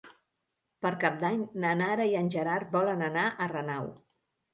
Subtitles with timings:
[0.85, 3.91] Per Cap d'Any na Nara i en Gerard volen anar a Renau.